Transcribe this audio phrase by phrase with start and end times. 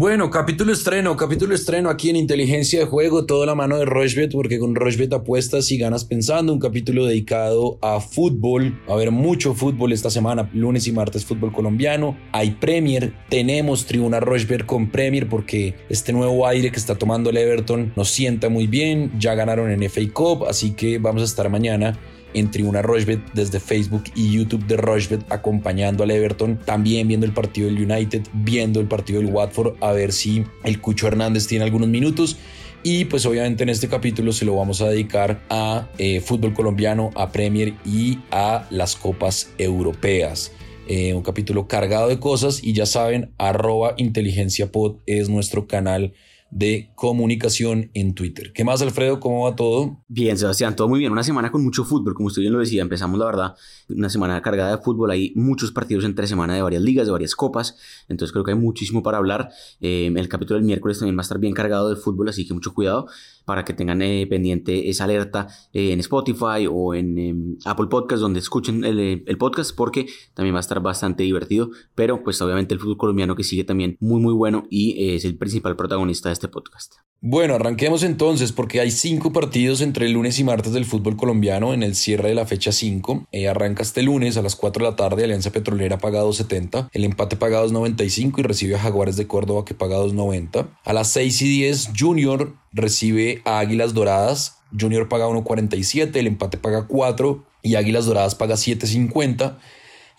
[0.00, 4.30] Bueno, capítulo estreno, capítulo estreno aquí en Inteligencia de Juego, toda la mano de Rochbet,
[4.30, 9.54] porque con Rochbet apuestas y ganas pensando, un capítulo dedicado a fútbol, a ver mucho
[9.54, 15.28] fútbol esta semana, lunes y martes fútbol colombiano, hay Premier, tenemos Tribuna Rochbet con Premier
[15.28, 19.68] porque este nuevo aire que está tomando el Everton nos sienta muy bien, ya ganaron
[19.68, 21.98] en FA Cup, así que vamos a estar mañana
[22.34, 27.32] en Tribuna Rochbet desde Facebook y YouTube de Rochbet acompañando al Everton, también viendo el
[27.32, 31.64] partido del United, viendo el partido del Watford, a ver si el Cucho Hernández tiene
[31.64, 32.38] algunos minutos.
[32.82, 37.10] Y pues obviamente en este capítulo se lo vamos a dedicar a eh, fútbol colombiano,
[37.16, 40.52] a Premier y a las copas europeas.
[40.86, 46.14] Eh, un capítulo cargado de cosas y ya saben, arroba inteligenciapod es nuestro canal
[46.50, 48.52] de comunicación en Twitter.
[48.52, 49.20] ¿Qué más, Alfredo?
[49.20, 50.02] ¿Cómo va todo?
[50.08, 51.12] Bien, Sebastián, todo muy bien.
[51.12, 52.82] Una semana con mucho fútbol, como usted bien lo decía.
[52.82, 53.54] Empezamos, la verdad,
[53.88, 55.10] una semana cargada de fútbol.
[55.10, 57.76] Hay muchos partidos entre semana de varias ligas, de varias copas.
[58.08, 59.50] Entonces creo que hay muchísimo para hablar.
[59.80, 62.54] Eh, el capítulo del miércoles también va a estar bien cargado de fútbol, así que
[62.54, 63.06] mucho cuidado
[63.44, 68.20] para que tengan eh, pendiente esa alerta eh, en Spotify o en em, Apple Podcast,
[68.20, 71.70] donde escuchen el, el, podcast, porque también va a estar bastante divertido.
[71.94, 75.38] Pero, pues, obviamente, el fútbol colombiano que sigue también muy, muy bueno y es el
[75.38, 76.94] principal protagonista de este podcast.
[77.20, 81.74] Bueno, arranquemos entonces porque hay cinco partidos entre el lunes y martes del fútbol colombiano
[81.74, 83.26] en el cierre de la fecha 5.
[83.32, 87.04] Eh, arranca este lunes a las 4 de la tarde, Alianza Petrolera paga 2.70, el
[87.04, 90.68] empate paga 2.95 y recibe a Jaguares de Córdoba que paga 2.90.
[90.84, 96.56] A las 6 y 10, Junior recibe a Águilas Doradas, Junior paga 1.47, el empate
[96.56, 99.56] paga 4 y Águilas Doradas paga 7.50.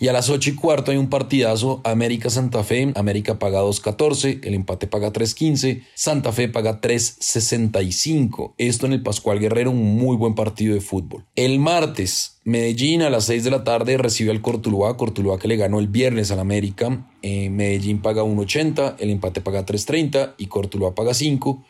[0.02, 2.94] Y a las 8 y cuarto hay un partidazo América Santa Fe.
[2.96, 8.54] América paga 2.14, el empate paga 3.15, Santa Fe paga 3.65.
[8.58, 11.26] Esto en el Pascual Guerrero, un muy buen partido de fútbol.
[11.36, 14.96] El martes, Medellín a las 6 de la tarde recibe al Cortuluá.
[14.96, 17.06] Cortuluá que le ganó el viernes al América.
[17.22, 21.62] Eh, Medellín paga 1.80, el empate paga 3.30 y Cortuluá paga 5.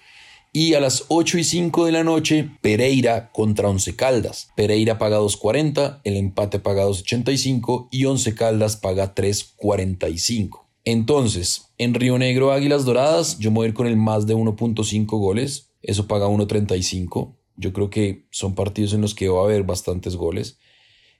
[0.52, 4.50] Y a las 8 y 5 de la noche, Pereira contra Once Caldas.
[4.56, 10.66] Pereira paga 2.40, el empate paga 2.85 y Once Caldas paga 3.45.
[10.86, 14.36] Entonces, en Río Negro, Águilas Doradas, yo me voy a ir con el más de
[14.36, 15.72] 1.5 goles.
[15.84, 17.36] Eso paga 1.35.
[17.56, 20.58] Yo creo que son partidos en los que va a haber bastantes goles.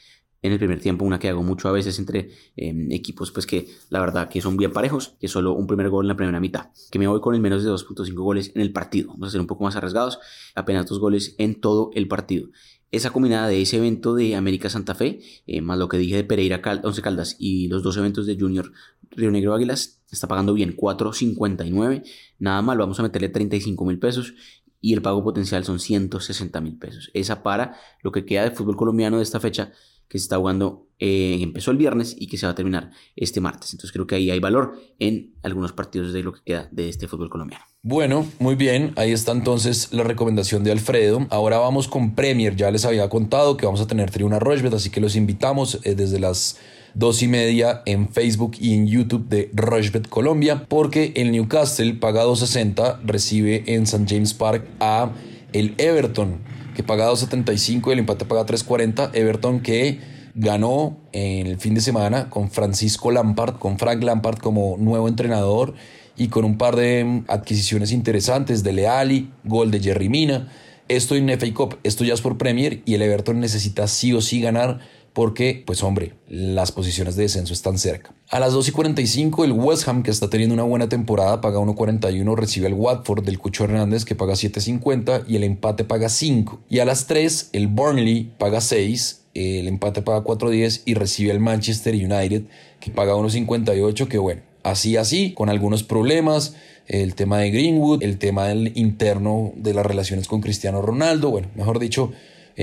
[0.42, 3.68] en el primer tiempo, una que hago mucho a veces entre em, equipos pues que
[3.90, 6.70] la verdad que son bien parejos, que solo un primer gol en la primera mitad,
[6.90, 9.40] que me voy con el menos de 2.5 goles en el partido, vamos a ser
[9.40, 10.18] un poco más arriesgados,
[10.54, 12.48] apenas dos goles en todo el partido.
[12.90, 16.24] Esa combinada de ese evento de América Santa Fe, eh, más lo que dije de
[16.24, 18.72] Pereira Once Caldas y los dos eventos de Junior
[19.10, 22.04] Río Negro Águilas, está pagando bien, 4.59,
[22.38, 24.34] nada mal, vamos a meterle 35 mil pesos
[24.80, 27.10] y el pago potencial son 160 mil pesos.
[27.14, 29.72] Esa para lo que queda de fútbol colombiano de esta fecha
[30.10, 33.40] que se está jugando, eh, empezó el viernes y que se va a terminar este
[33.40, 33.72] martes.
[33.72, 37.06] Entonces creo que ahí hay valor en algunos partidos de lo que queda de este
[37.06, 37.64] fútbol colombiano.
[37.82, 41.28] Bueno, muy bien, ahí está entonces la recomendación de Alfredo.
[41.30, 44.90] Ahora vamos con Premier, ya les había contado que vamos a tener Tribuna Rochbet, así
[44.90, 46.58] que los invitamos eh, desde las
[46.94, 52.24] dos y media en Facebook y en YouTube de Rochbet Colombia, porque el Newcastle paga
[52.24, 54.06] 2.60, recibe en St.
[54.08, 55.12] James Park a
[55.52, 56.40] el Everton
[56.80, 59.10] que paga 2.75 y el empate paga 3.40.
[59.12, 60.00] Everton que
[60.34, 65.74] ganó en el fin de semana con Francisco Lampard, con Frank Lampard como nuevo entrenador
[66.16, 70.48] y con un par de adquisiciones interesantes de Leali, gol de Jerry Mina.
[70.88, 74.22] Esto en FA Cup, esto ya es por Premier y el Everton necesita sí o
[74.22, 74.80] sí ganar
[75.12, 78.14] porque, pues hombre, las posiciones de descenso están cerca.
[78.28, 81.58] A las 2 y 45, el West Ham, que está teniendo una buena temporada, paga
[81.58, 86.60] 1.41, recibe al Watford del Cucho Hernández, que paga 7.50 y el empate paga 5.
[86.68, 91.40] Y a las 3, el Burnley paga 6, el empate paga 4.10 y recibe al
[91.40, 92.44] Manchester United,
[92.78, 96.54] que paga 1.58, que bueno, así así, con algunos problemas,
[96.86, 101.48] el tema de Greenwood, el tema del interno de las relaciones con Cristiano Ronaldo, bueno,
[101.54, 102.12] mejor dicho,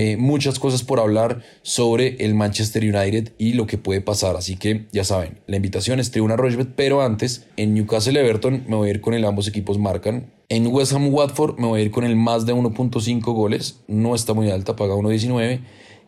[0.00, 4.36] eh, muchas cosas por hablar sobre el Manchester United y lo que puede pasar.
[4.36, 8.76] Así que ya saben, la invitación es Tribuna Rochbet, pero antes en Newcastle Everton me
[8.76, 10.30] voy a ir con el ambos equipos marcan.
[10.48, 14.14] En West Ham Watford me voy a ir con el más de 1.5 goles, no
[14.14, 15.62] está muy alta, paga 1.19.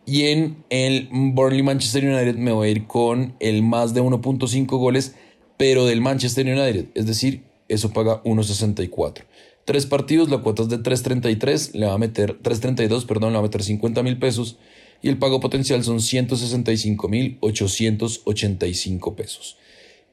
[0.05, 4.67] Y en el Burnley Manchester United me voy a ir con el más de 1.5
[4.67, 5.15] goles,
[5.57, 9.25] pero del Manchester United, es decir, eso paga 1.64.
[9.71, 13.39] Tres partidos, la cuota es de 3.33, le va a meter 3.32, perdón, le va
[13.39, 14.57] a meter 50 mil pesos
[15.01, 19.55] y el pago potencial son 165 mil 885 pesos.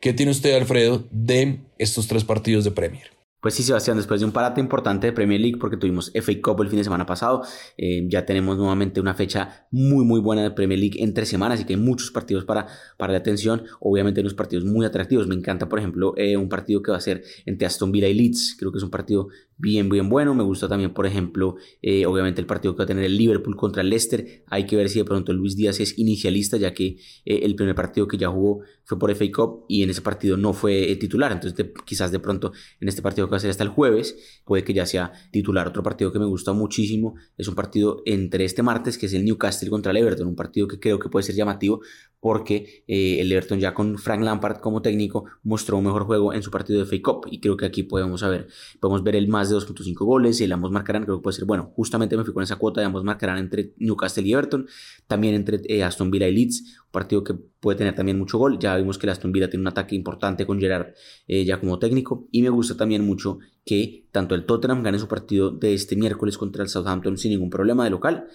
[0.00, 3.19] ¿Qué tiene usted, Alfredo, de estos tres partidos de Premier?
[3.40, 6.60] Pues sí, Sebastián, después de un parate importante de Premier League, porque tuvimos FA Cup
[6.60, 7.44] el fin de semana pasado,
[7.76, 11.64] eh, ya tenemos nuevamente una fecha muy, muy buena de Premier League entre semanas, y
[11.64, 12.66] que hay muchos partidos para,
[12.96, 13.62] para la atención.
[13.78, 15.28] Obviamente, unos partidos muy atractivos.
[15.28, 18.14] Me encanta, por ejemplo, eh, un partido que va a ser entre Aston Villa y
[18.14, 18.56] Leeds.
[18.58, 19.28] Creo que es un partido
[19.58, 20.34] bien, bien bueno.
[20.34, 23.56] Me gusta también, por ejemplo, eh, obviamente el partido que va a tener el Liverpool
[23.56, 24.44] contra el Leicester.
[24.46, 28.08] Hay que ver si de pronto Luis Díaz es inicialista, ya que el primer partido
[28.08, 31.32] que ya jugó fue por FA Cup y en ese partido no fue titular.
[31.32, 34.64] Entonces, quizás de pronto en este partido que va a ser hasta el jueves, puede
[34.64, 35.69] que ya sea titular.
[35.69, 39.25] Otro partido que me gusta muchísimo es un partido entre este martes, que es el
[39.25, 41.81] Newcastle contra el Everton, un partido que creo que puede ser llamativo
[42.20, 46.43] porque eh, el Everton ya con Frank Lampard como técnico mostró un mejor juego en
[46.43, 48.49] su partido de FA Cup y creo que aquí podemos ver,
[48.81, 51.45] podemos ver el más de 2.5 goles y el ambos marcarán, creo que puede ser
[51.45, 54.67] bueno, justamente me fui con esa cuota de ambos marcarán entre Newcastle y Everton,
[55.06, 58.59] también entre eh, Aston Villa y Leeds, un partido que puede tener también mucho gol,
[58.59, 60.95] ya vimos que el Aston Villa tiene un ataque importante con Gerard
[61.27, 65.09] eh, ya como técnico y me gusta también mucho que tanto el Tottenham gane su
[65.09, 68.29] partido de este miércoles contra el Southampton sin ningún problema de local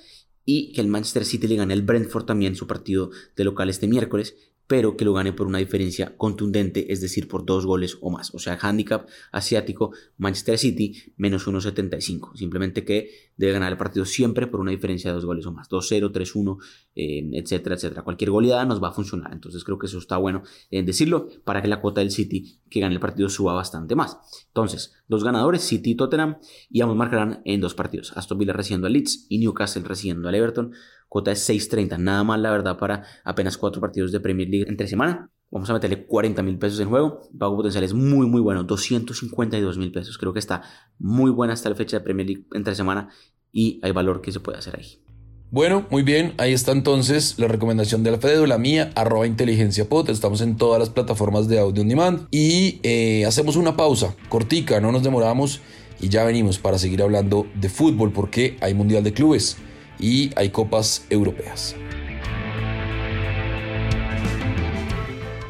[0.45, 3.87] y que el Manchester City le gane al Brentford también su partido de local este
[3.87, 4.35] miércoles
[4.67, 8.33] pero que lo gane por una diferencia contundente, es decir, por dos goles o más.
[8.33, 12.35] O sea, handicap asiático, Manchester City, menos 1.75.
[12.35, 15.69] Simplemente que debe ganar el partido siempre por una diferencia de dos goles o más.
[15.69, 16.57] 2-0, 3-1,
[16.95, 18.03] eh, etcétera, etcétera.
[18.03, 19.33] Cualquier goleada nos va a funcionar.
[19.33, 22.79] Entonces creo que eso está bueno en decirlo para que la cuota del City que
[22.79, 24.17] gane el partido suba bastante más.
[24.47, 26.37] Entonces, dos ganadores, City y Tottenham,
[26.69, 28.15] y ambos marcarán en dos partidos.
[28.15, 30.73] Aston Villa recibiendo al Leeds y Newcastle recibiendo al Everton.
[31.13, 34.87] Cuota es 6.30, nada mal la verdad para apenas cuatro partidos de Premier League entre
[34.87, 35.29] semana.
[35.51, 37.29] Vamos a meterle 40 mil pesos en juego.
[37.37, 38.63] Pago potencial es muy, muy bueno.
[38.63, 40.17] 252 mil pesos.
[40.17, 40.63] Creo que está
[40.97, 43.09] muy buena hasta la fecha de Premier League entre semana
[43.51, 45.03] y hay valor que se puede hacer ahí.
[45.51, 50.09] Bueno, muy bien, ahí está entonces la recomendación de Alfredo, la mía, arroba inteligencia pod.
[50.09, 54.81] Estamos en todas las plataformas de audio on demand y eh, hacemos una pausa cortica,
[54.81, 55.61] no nos demoramos
[56.01, 59.57] y ya venimos para seguir hablando de fútbol porque hay Mundial de Clubes
[60.03, 61.75] y hay copas europeas.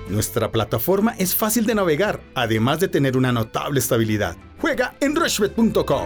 [0.10, 4.38] Nuestra plataforma es fácil de navegar, además de tener una notable estabilidad.
[4.60, 6.06] Juega en rushbet.com.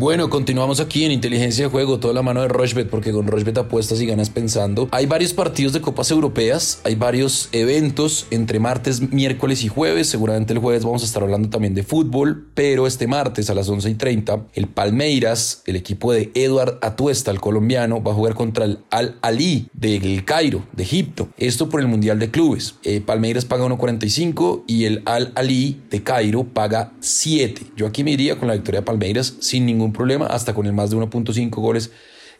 [0.00, 3.58] Bueno, continuamos aquí en Inteligencia de Juego, toda la mano de Rochbet, porque con Rochbet
[3.58, 4.88] apuestas y ganas pensando.
[4.92, 10.06] Hay varios partidos de Copas Europeas, hay varios eventos entre martes, miércoles y jueves.
[10.06, 13.68] Seguramente el jueves vamos a estar hablando también de fútbol, pero este martes a las
[13.68, 18.34] 11 y 30, el Palmeiras, el equipo de Eduard Atuesta, el colombiano, va a jugar
[18.34, 21.28] contra el Al Ali del Cairo, de Egipto.
[21.36, 22.76] Esto por el Mundial de Clubes.
[22.84, 27.72] Eh, Palmeiras paga 1.45 y el Al Ali de Cairo paga 7.
[27.76, 30.72] Yo aquí me iría con la victoria de Palmeiras sin ningún problema, hasta con el
[30.72, 31.90] más de 1.5 goles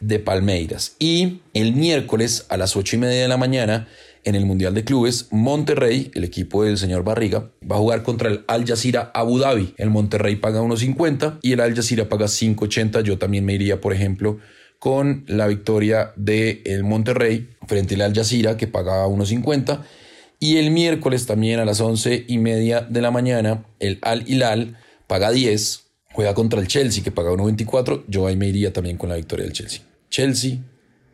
[0.01, 0.95] de Palmeiras.
[0.99, 3.87] Y el miércoles a las 8 y media de la mañana,
[4.23, 8.29] en el Mundial de Clubes, Monterrey, el equipo del señor Barriga, va a jugar contra
[8.29, 9.73] el Al Jazeera Abu Dhabi.
[9.77, 13.01] El Monterrey paga 1.50 y el Al Jazeera paga 5.80.
[13.03, 14.39] Yo también me iría, por ejemplo,
[14.79, 19.81] con la victoria del el Monterrey frente al Al Jazeera, que paga 1.50.
[20.39, 24.77] Y el miércoles también a las 11 y media de la mañana, el Al Hilal
[25.07, 25.80] paga 10
[26.13, 28.05] Juega contra el Chelsea, que paga 1.24.
[28.07, 29.81] Yo ahí me iría también con la victoria del Chelsea.
[30.09, 30.59] Chelsea,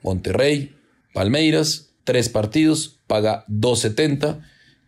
[0.01, 0.75] Monterrey,
[1.13, 4.41] Palmeiras, tres partidos, paga 2.70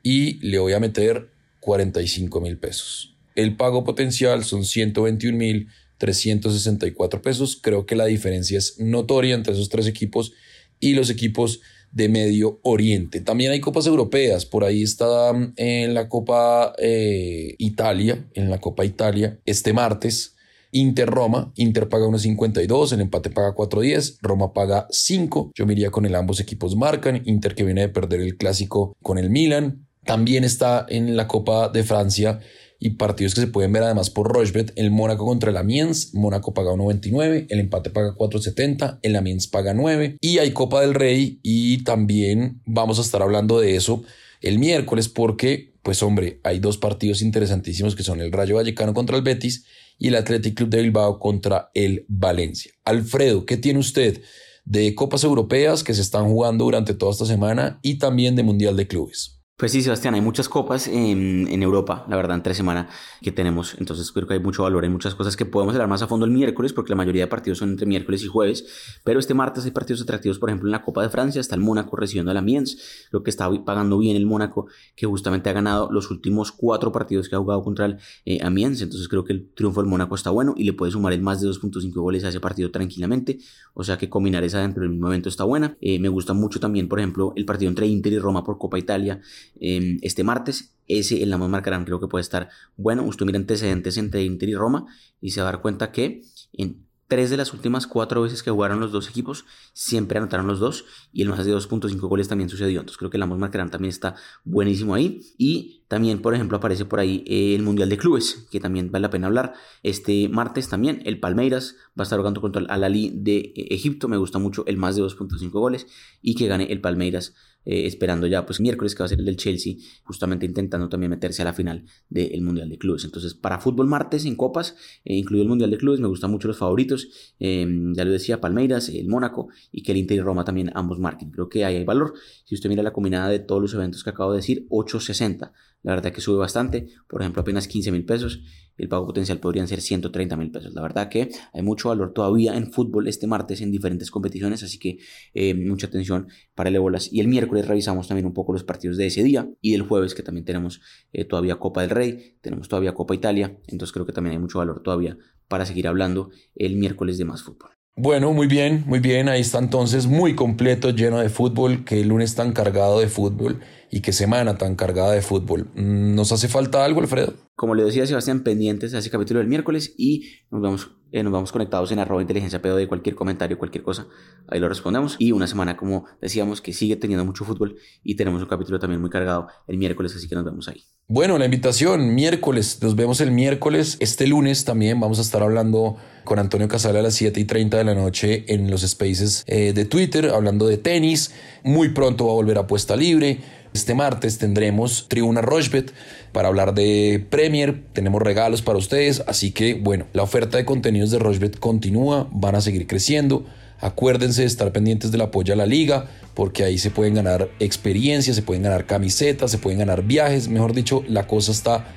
[0.04, 3.16] y le voy a meter 45 mil pesos.
[3.36, 7.60] El pago potencial son 121 mil 364 pesos.
[7.62, 10.34] Creo que la diferencia es notoria entre esos tres equipos
[10.80, 13.22] y los equipos de Medio Oriente.
[13.22, 18.60] También hay copas europeas, por ahí está mm, en la Copa eh, Italia, en la
[18.60, 20.36] Copa Italia, este martes.
[20.72, 25.52] Inter Roma, Inter paga 1.52, el empate paga 4.10, Roma paga 5.
[25.56, 28.96] Yo me iría con el ambos equipos marcan, Inter que viene de perder el clásico
[29.02, 29.88] con el Milan.
[30.06, 32.40] También está en la Copa de Francia
[32.80, 36.54] y partidos que se pueden ver además por Rochebet, el Mónaco contra el Amiens, Mónaco
[36.54, 41.40] paga 1.29, el empate paga 4.70, el Amiens paga 9 y hay Copa del Rey
[41.44, 44.04] y también vamos a estar hablando de eso
[44.42, 49.18] el miércoles porque pues hombre, hay dos partidos interesantísimos que son el Rayo Vallecano contra
[49.18, 49.66] el Betis
[49.98, 52.72] y el Athletic Club de Bilbao contra el Valencia.
[52.86, 54.22] Alfredo, ¿qué tiene usted
[54.66, 58.76] de copas europeas que se están jugando durante toda esta semana y también de Mundial
[58.76, 59.39] de Clubes?
[59.60, 62.88] Pues sí, Sebastián, hay muchas copas en, en, Europa, la verdad, entre semana
[63.22, 63.76] que tenemos.
[63.78, 66.26] Entonces creo que hay mucho valor, hay muchas cosas que podemos hablar más a fondo
[66.26, 69.00] el miércoles, porque la mayoría de partidos son entre miércoles y jueves.
[69.04, 71.62] Pero este martes hay partidos atractivos, por ejemplo, en la Copa de Francia, está el
[71.62, 75.54] Mónaco recibiendo a la Amiens, lo que está pagando bien el Mónaco, que justamente ha
[75.54, 78.82] ganado los últimos cuatro partidos que ha jugado contra el eh, Amiens.
[78.82, 81.42] Entonces creo que el triunfo del Mónaco está bueno y le puede sumar el más
[81.42, 83.40] de 2.5 goles a ese partido tranquilamente.
[83.74, 85.76] O sea que combinar esa dentro del mismo está buena.
[85.82, 88.80] Eh, me gusta mucho también, por ejemplo, el partido entre Inter y Roma por Copa
[88.80, 89.20] Italia
[89.60, 90.76] Em, este martes.
[90.88, 93.04] Ese la más marcarán creo que puede estar bueno.
[93.04, 94.88] Usted mira antecedentes entre Inter y Roma
[95.22, 98.52] y se va a dar cuenta que en tres de las últimas cuatro veces que
[98.52, 102.50] jugaron los dos equipos siempre anotaron los dos y el más de 2.5 goles también
[102.50, 102.80] sucedió.
[102.80, 104.16] Entonces creo que la más marcarán también está
[104.46, 105.22] buenísimo ahí.
[105.38, 109.10] Y también, por ejemplo, aparece por ahí el Mundial de Clubes, que también vale la
[109.10, 109.54] pena hablar.
[109.82, 114.08] Este martes también el Palmeiras va a estar jugando contra el Al-Ali de Egipto.
[114.08, 115.88] Me gusta mucho el más de 2.5 goles
[116.22, 117.34] y que gane el Palmeiras
[117.66, 121.10] eh, esperando ya pues miércoles que va a ser el del Chelsea, justamente intentando también
[121.10, 123.04] meterse a la final del Mundial de Clubes.
[123.04, 126.48] Entonces, para fútbol martes en copas, eh, incluido el Mundial de Clubes, me gustan mucho
[126.48, 130.46] los favoritos, em, ya lo decía, Palmeiras, el Mónaco y que el Inter y Roma
[130.46, 131.32] también ambos marquen.
[131.32, 132.14] Creo que ahí hay valor.
[132.46, 135.52] Si usted mira la combinada de todos los eventos que acabo de decir, 8.60.
[135.82, 138.42] La verdad que sube bastante, por ejemplo, apenas 15 mil pesos
[138.80, 140.74] el pago potencial podrían ser 130 mil pesos.
[140.74, 144.80] La verdad que hay mucho valor todavía en fútbol este martes en diferentes competiciones, así
[144.80, 145.00] que
[145.34, 147.12] eh, mucha atención para el Ebolas.
[147.12, 150.16] Y el miércoles revisamos también un poco los partidos de ese día y el jueves
[150.16, 150.82] que también tenemos
[151.12, 154.60] eh, todavía Copa del Rey, tenemos todavía Copa Italia, entonces creo que también hay mucho
[154.60, 155.18] valor todavía
[155.50, 157.79] para seguir hablando el miércoles de más fútbol.
[157.96, 159.28] Bueno, muy bien, muy bien.
[159.30, 163.62] Ahí está entonces muy completo, lleno de fútbol, que el lunes tan cargado de fútbol
[163.92, 165.70] y que semana tan cargada de fútbol.
[165.76, 167.49] Mm, ¿Nos hace falta algo, Alfredo?
[167.60, 171.34] Como le decía Sebastián, pendientes a ese capítulo del miércoles y nos vamos, eh, nos
[171.34, 174.08] vamos conectados en arroba inteligencia pedo de cualquier comentario, cualquier cosa.
[174.48, 175.18] Ahí lo respondemos.
[175.20, 179.02] Y una semana, como decíamos, que sigue teniendo mucho fútbol y tenemos un capítulo también
[179.02, 180.86] muy cargado el miércoles, así que nos vemos ahí.
[181.10, 183.98] Bueno, la invitación, miércoles, nos vemos el miércoles.
[184.00, 187.76] Este lunes también vamos a estar hablando con Antonio Casal a las 7 y 30
[187.76, 191.34] de la noche en los spaces eh, de Twitter, hablando de tenis.
[191.66, 193.42] Muy pronto va a volver a puesta libre
[193.74, 195.94] este martes tendremos Tribuna Rochbet
[196.32, 197.84] para hablar de Premier.
[197.94, 199.24] Tenemos regalos para ustedes.
[199.28, 202.28] Así que, bueno, la oferta de contenidos de Rochbet continúa.
[202.32, 203.46] Van a seguir creciendo.
[203.80, 208.36] Acuérdense de estar pendientes del apoyo a la liga, porque ahí se pueden ganar experiencias,
[208.36, 210.50] se pueden ganar camisetas, se pueden ganar viajes.
[210.50, 211.88] Mejor dicho, la cosa está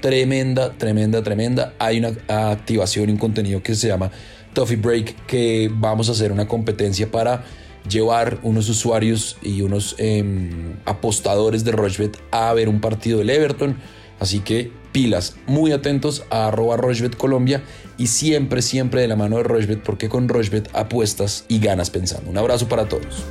[0.00, 1.74] tremenda, tremenda, tremenda.
[1.78, 4.12] Hay una activación y un contenido que se llama
[4.52, 7.44] Toffee Break, que vamos a hacer una competencia para
[7.88, 13.76] llevar unos usuarios y unos em, apostadores de Rochbet a ver un partido del Everton.
[14.20, 16.78] Así que pilas, muy atentos a arroba
[17.16, 17.62] Colombia
[17.98, 22.30] y siempre, siempre de la mano de Rochbet porque con Rochbet apuestas y ganas pensando.
[22.30, 23.24] Un abrazo para todos.